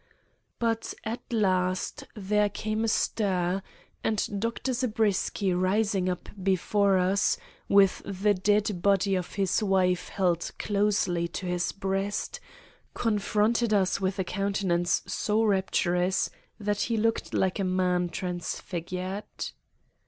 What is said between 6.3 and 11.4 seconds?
before us, with the dead body of his wife held closely